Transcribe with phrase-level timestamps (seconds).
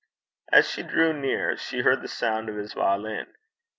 [0.51, 3.27] As she drew near she heard the sounds of his violin.